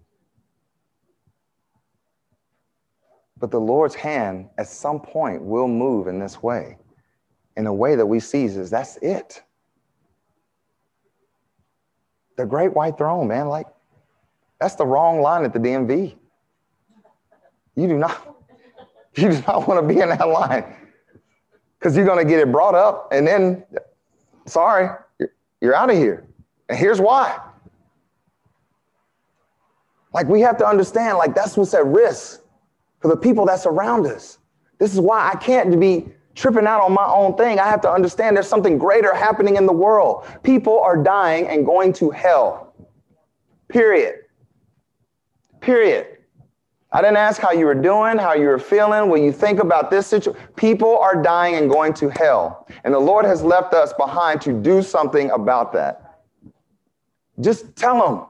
[3.39, 6.77] But the Lord's hand at some point will move in this way,
[7.61, 9.43] in a way that we see is that's it.
[12.37, 13.67] The great white throne, man, like
[14.59, 16.17] that's the wrong line at the DMV.
[17.77, 18.37] You do not,
[19.15, 20.75] you do not want to be in that line
[21.79, 23.63] because you're going to get it brought up and then,
[24.47, 24.89] sorry,
[25.19, 26.27] you're, you're out of here.
[26.71, 27.39] And here's why.
[30.15, 32.41] Like we have to understand, like that's what's at risk
[33.01, 34.39] for the people that's around us.
[34.79, 37.59] This is why I can't be tripping out on my own thing.
[37.59, 40.27] I have to understand there's something greater happening in the world.
[40.43, 42.75] People are dying and going to hell.
[43.69, 44.21] Period.
[45.61, 46.07] Period.
[46.93, 49.91] I didn't ask how you were doing, how you were feeling, what you think about
[49.91, 50.41] this situation.
[50.57, 52.67] People are dying and going to hell.
[52.83, 56.21] And the Lord has left us behind to do something about that.
[57.41, 58.27] Just tell them.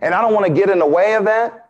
[0.00, 1.68] And I don't want to get in the way of that.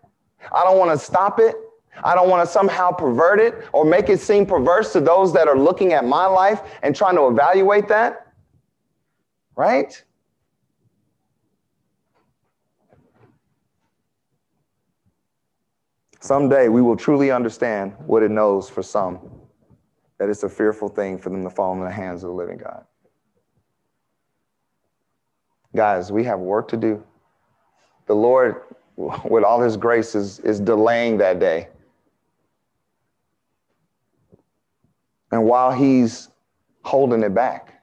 [0.52, 1.54] I don't want to stop it.
[2.02, 5.46] I don't want to somehow pervert it or make it seem perverse to those that
[5.46, 8.32] are looking at my life and trying to evaluate that.
[9.56, 10.02] Right?
[16.20, 19.20] Someday we will truly understand what it knows for some
[20.18, 22.56] that it's a fearful thing for them to fall in the hands of the living
[22.56, 22.84] God.
[25.74, 27.02] Guys, we have work to do.
[28.06, 28.62] The Lord,
[28.96, 31.68] with all his grace, is, is delaying that day.
[35.34, 36.28] And while he's
[36.84, 37.82] holding it back,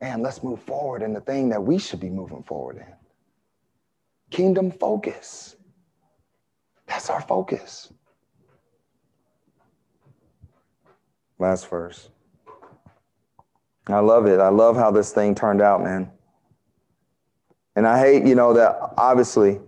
[0.00, 2.94] man, let's move forward in the thing that we should be moving forward in.
[4.30, 5.56] Kingdom focus.
[6.86, 7.92] That's our focus.
[11.40, 12.08] Last verse.
[13.88, 14.38] I love it.
[14.38, 16.08] I love how this thing turned out, man.
[17.74, 19.58] And I hate, you know, that obviously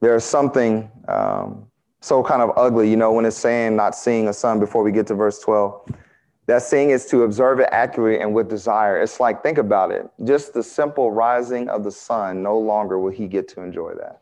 [0.00, 1.66] there's something um,
[2.04, 4.92] so kind of ugly, you know, when it's saying not seeing a sun before we
[4.92, 5.88] get to verse 12.
[6.44, 9.00] That seeing is to observe it accurately and with desire.
[9.00, 10.10] It's like, think about it.
[10.22, 14.20] Just the simple rising of the sun, no longer will he get to enjoy that.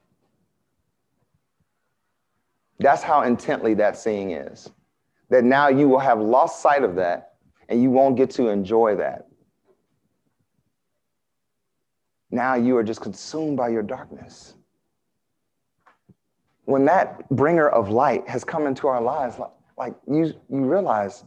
[2.78, 4.70] That's how intently that seeing is.
[5.30, 7.34] That now you will have lost sight of that
[7.68, 9.26] and you won't get to enjoy that.
[12.30, 14.54] Now you are just consumed by your darkness.
[16.72, 21.24] When that bringer of light has come into our lives, like, like you, you realize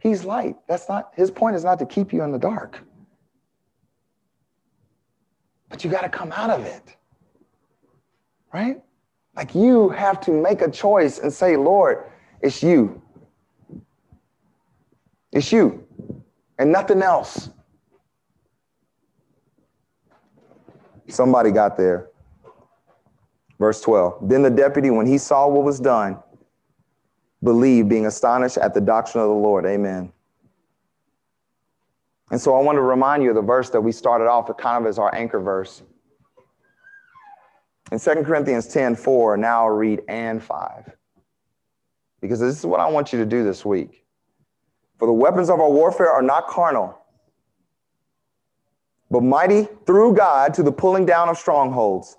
[0.00, 0.56] he's light.
[0.66, 2.80] That's not his point is not to keep you in the dark.
[5.68, 6.96] But you got to come out of it.
[8.52, 8.82] Right?
[9.36, 12.10] Like you have to make a choice and say, Lord,
[12.40, 13.00] it's you.
[15.30, 15.86] It's you
[16.58, 17.48] and nothing else.
[21.06, 22.09] Somebody got there.
[23.60, 24.28] Verse 12.
[24.28, 26.18] Then the deputy, when he saw what was done,
[27.44, 29.66] believed, being astonished at the doctrine of the Lord.
[29.66, 30.12] Amen.
[32.32, 34.56] And so I want to remind you of the verse that we started off with
[34.56, 35.82] kind of as our anchor verse.
[37.92, 40.92] In 2 Corinthians 10 4, now I'll read and 5.
[42.20, 44.04] Because this is what I want you to do this week.
[44.98, 47.00] For the weapons of our warfare are not carnal
[49.10, 52.16] but mighty through God to the pulling down of strongholds.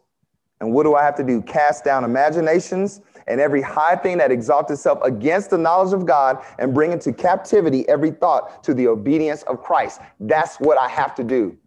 [0.62, 1.42] And what do I have to do?
[1.42, 6.44] Cast down imaginations and every high thing that exalts itself against the knowledge of God
[6.60, 10.02] and bring into captivity every thought to the obedience of Christ.
[10.20, 11.58] That's what I have to do.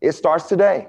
[0.00, 0.88] It starts today.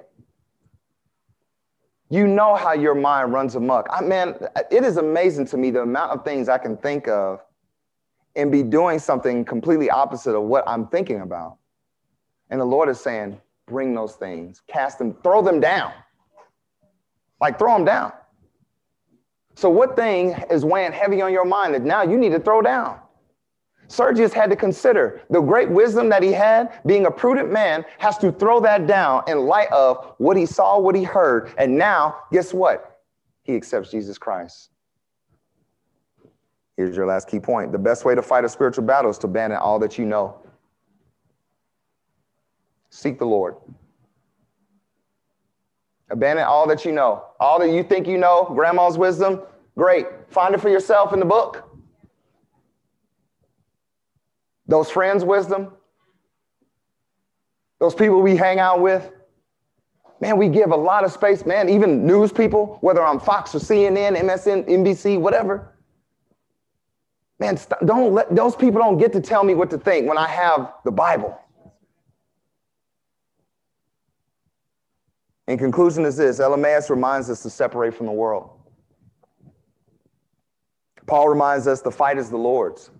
[2.09, 3.87] You know how your mind runs amok.
[3.91, 4.35] I man,
[4.71, 7.43] it is amazing to me the amount of things I can think of
[8.35, 11.57] and be doing something completely opposite of what I'm thinking about.
[12.49, 15.93] And the Lord is saying, bring those things, cast them, throw them down.
[17.41, 18.13] Like throw them down.
[19.55, 22.61] So, what thing is weighing heavy on your mind that now you need to throw
[22.61, 22.99] down?
[23.87, 28.17] Sergius had to consider the great wisdom that he had, being a prudent man, has
[28.19, 31.51] to throw that down in light of what he saw, what he heard.
[31.57, 33.01] And now, guess what?
[33.41, 34.69] He accepts Jesus Christ.
[36.77, 37.71] Here's your last key point.
[37.71, 40.39] The best way to fight a spiritual battle is to abandon all that you know
[42.89, 43.55] Seek the Lord.
[46.09, 47.25] Abandon all that you know.
[47.39, 49.41] All that you think you know, grandma's wisdom,
[49.77, 50.07] great.
[50.29, 51.65] Find it for yourself in the book.
[54.67, 55.71] Those friends' wisdom,
[57.79, 59.11] those people we hang out with,
[60.19, 63.59] man, we give a lot of space, man, even news people, whether on Fox or
[63.59, 65.75] CNN, MSN, NBC, whatever.
[67.39, 70.27] Man, don't let those people don't get to tell me what to think when I
[70.27, 71.39] have the Bible.
[75.49, 78.51] In conclusion is this, Elymas reminds us to separate from the world.
[81.07, 82.91] Paul reminds us the fight is the Lord's.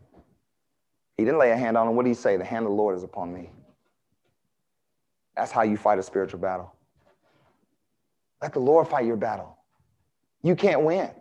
[1.16, 1.95] He didn't lay a hand on him.
[1.95, 2.38] What did he say?
[2.38, 3.52] The hand of the Lord is upon me.
[5.36, 6.74] That's how you fight a spiritual battle.
[8.41, 9.56] Let the Lord fight your battle.
[10.41, 11.12] You can't win.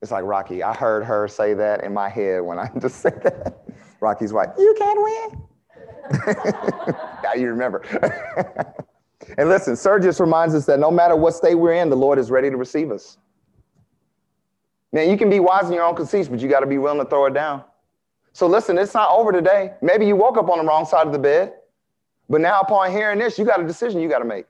[0.00, 0.64] It's like Rocky.
[0.64, 3.62] I heard her say that in my head when I just said that.
[4.00, 5.42] Rocky's like, You can't win.
[7.22, 7.84] now you remember.
[9.38, 12.30] And listen, Sergius reminds us that no matter what state we're in, the Lord is
[12.30, 13.18] ready to receive us.
[14.92, 16.98] Man, you can be wise in your own conceits, but you got to be willing
[16.98, 17.64] to throw it down.
[18.32, 19.74] So listen, it's not over today.
[19.80, 21.54] Maybe you woke up on the wrong side of the bed,
[22.28, 24.46] but now upon hearing this, you got a decision you got to make.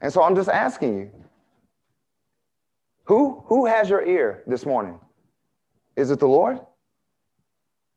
[0.00, 1.10] And so I'm just asking you,
[3.04, 4.98] who, who has your ear this morning?
[5.96, 6.60] Is it the Lord?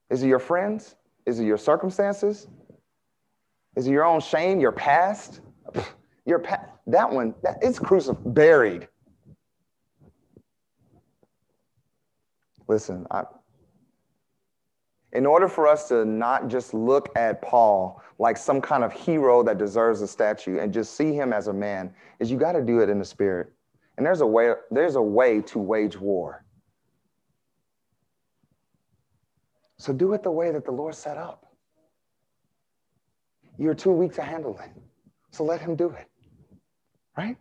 [0.10, 0.96] Is it your friends?
[1.26, 2.48] Is it your circumstances?
[3.78, 5.42] Is it your own shame, your past?
[6.26, 8.88] Your past, that one, that, it's crucified, buried.
[12.68, 13.24] Listen, I,
[15.14, 19.44] in order for us to not just look at Paul like some kind of hero
[19.44, 22.64] that deserves a statue and just see him as a man, is you got to
[22.64, 23.54] do it in the spirit.
[23.98, 26.44] And there's a way, there's a way to wage war.
[29.78, 31.47] So do it the way that the Lord set up.
[33.58, 34.70] You're too weak to handle it.
[35.32, 36.08] So let him do it.
[37.18, 37.38] Right?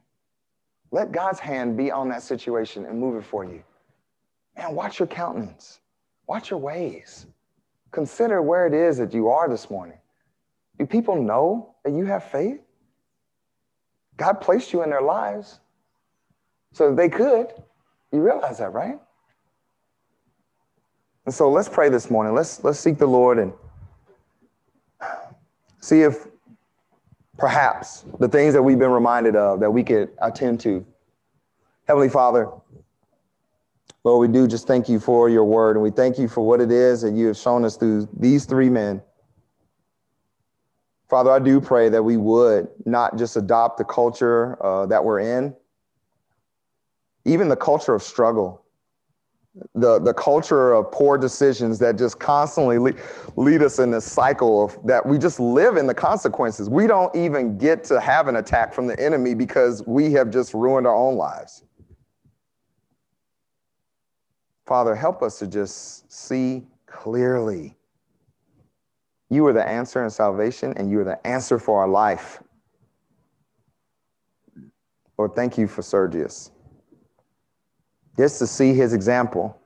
[0.90, 3.62] Let God's hand be on that situation and move it for you.
[4.56, 5.80] And watch your countenance.
[6.26, 7.26] Watch your ways.
[7.90, 9.98] Consider where it is that you are this morning.
[10.78, 12.60] Do people know that you have faith?
[14.16, 15.60] God placed you in their lives
[16.72, 17.48] so they could.
[18.12, 18.98] You realize that, right?
[21.26, 22.34] And so let's pray this morning.
[22.34, 23.52] Let's let's seek the Lord and
[25.86, 26.26] see if
[27.38, 30.84] perhaps the things that we've been reminded of that we could attend to.
[31.86, 32.50] Heavenly Father,
[34.02, 36.60] Lord, we do just thank you for your word and we thank you for what
[36.60, 39.00] it is that you have shown us through these three men.
[41.08, 45.20] Father, I do pray that we would not just adopt the culture uh, that we're
[45.20, 45.54] in,
[47.24, 48.64] even the culture of struggle
[49.74, 52.96] the, the culture of poor decisions that just constantly lead,
[53.36, 56.68] lead us in this cycle of that we just live in the consequences.
[56.68, 60.52] We don't even get to have an attack from the enemy because we have just
[60.52, 61.62] ruined our own lives.
[64.66, 67.76] Father, help us to just see clearly.
[69.30, 72.42] You are the answer in salvation, and you are the answer for our life.
[75.18, 76.50] Lord, thank you for Sergius
[78.16, 79.58] just to see his example,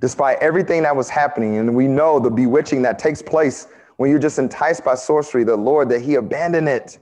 [0.00, 1.56] despite everything that was happening.
[1.56, 5.56] And we know the bewitching that takes place when you're just enticed by sorcery, the
[5.56, 6.98] Lord, that he abandoned it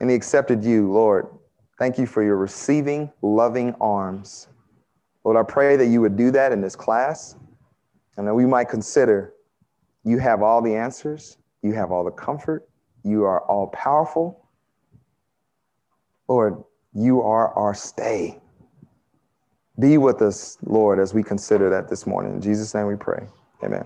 [0.00, 1.26] and he accepted you, Lord.
[1.78, 4.48] Thank you for your receiving, loving arms.
[5.24, 7.36] Lord, I pray that you would do that in this class
[8.16, 9.34] and that we might consider
[10.04, 12.68] you have all the answers, you have all the comfort,
[13.02, 14.48] you are all powerful.
[16.28, 16.62] Lord,
[16.94, 18.40] you are our stay.
[19.78, 22.34] Be with us, Lord, as we consider that this morning.
[22.34, 23.26] In Jesus' name we pray.
[23.62, 23.84] Amen.